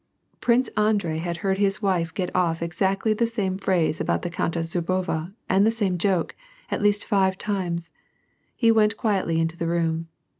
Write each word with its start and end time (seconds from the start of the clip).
Prince 0.39 0.67
Andrei 0.75 1.19
had 1.19 1.37
heard 1.45 1.59
his 1.59 1.79
wife 1.79 2.11
get 2.11 2.35
off 2.35 2.63
exactly 2.63 3.13
the 3.13 3.27
same 3.27 3.59
phrase 3.59 4.01
about 4.01 4.23
the 4.23 4.31
Countess 4.31 4.73
Zubova, 4.73 5.31
and 5.47 5.63
the 5.63 5.69
same 5.69 5.99
joke,* 5.99 6.35
at 6.71 6.81
least 6.81 7.05
five 7.05 7.37
times. 7.37 7.91
He 8.55 8.71
went 8.71 8.97
quietly 8.97 9.39
into 9.39 9.57
the 9.57 9.67
room. 9.67 10.07